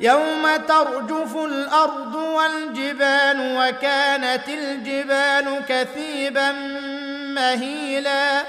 [0.00, 6.52] يوم ترجف الأرض والجبال وكانت الجبال كثيبا
[7.34, 8.42] مهيلا.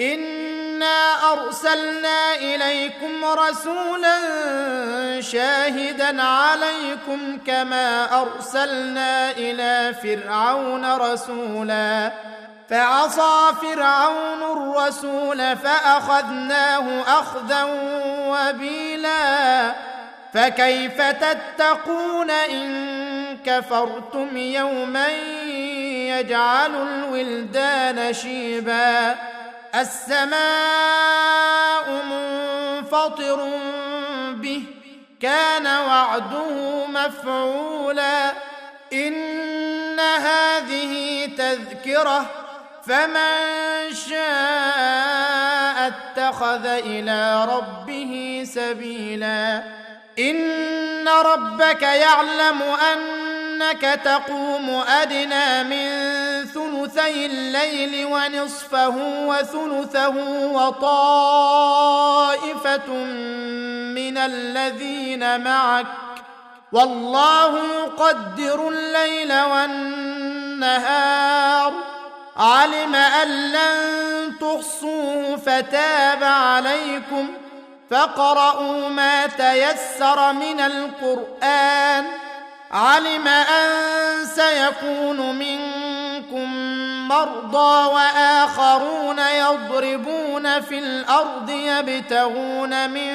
[0.00, 4.18] إنا أرسلنا إليكم رسولا
[5.20, 12.12] شاهدا عليكم كما أرسلنا إلى فرعون رسولا.
[12.70, 17.64] فعصى فرعون الرسول فأخذناه أخذا
[18.28, 19.95] وبيلا.
[20.36, 25.08] فكيف تتقون إن كفرتم يوما
[26.08, 29.16] يجعل الولدان شيبا
[29.74, 30.44] السماء
[32.10, 33.50] منفطر
[34.32, 34.62] به
[35.20, 38.32] كان وعده مفعولا
[38.92, 42.30] إن هذه تذكرة
[42.86, 49.62] فمن شاء اتخذ إلى ربه سبيلا
[50.18, 55.88] إن ربك يعلم أنك تقوم أدنى من
[56.44, 58.96] ثلثي الليل ونصفه
[59.26, 60.16] وثلثه
[60.52, 61.66] وطائفة
[63.94, 65.86] من الذين معك
[66.72, 71.06] والله يقدر الليل والنهار.
[72.36, 77.28] علم أن لن تحصوه فتاب عليكم
[77.90, 82.04] فاقرؤوا ما تيسر من القرآن.
[82.70, 83.68] علم أن
[84.24, 86.48] سيكون منكم
[87.08, 93.12] مرضى وآخرون يضربون في الأرض يبتغون من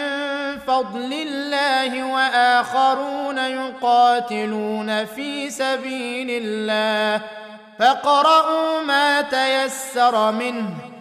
[0.68, 7.22] فضل الله وآخرون يقاتلون في سبيل الله.
[7.80, 11.01] فاقرؤوا ما تيسر منه.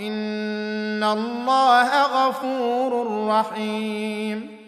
[0.00, 2.92] ان الله غفور
[3.28, 4.59] رحيم